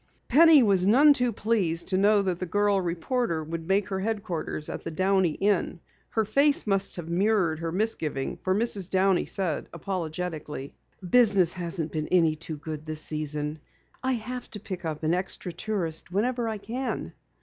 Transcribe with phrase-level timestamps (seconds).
[0.29, 4.67] Penny was none too pleased to know that the girl reporter would make her headquarters
[4.67, 5.79] at the Downey Inn.
[6.09, 8.89] Her face must have mirrored her misgiving, for Mrs.
[8.89, 10.73] Downey said apologetically:
[11.07, 13.59] "Business hasn't been any too good this season.
[14.01, 17.13] I have to pick up an extra tourist whenever I can."